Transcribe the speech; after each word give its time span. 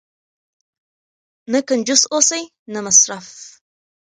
نه 1.51 1.59
کنجوس 1.67 2.01
اوسئ 2.13 2.43
نه 2.73 2.79
مسرف. 2.87 3.27